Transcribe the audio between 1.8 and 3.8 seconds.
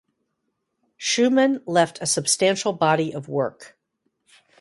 a substantial body of work.